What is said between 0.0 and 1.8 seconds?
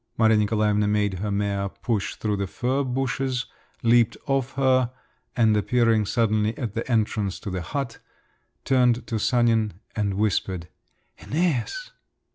Maria Nikolaevna made her mare